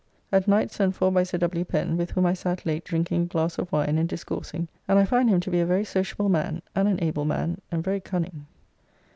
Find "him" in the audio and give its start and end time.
5.29-5.39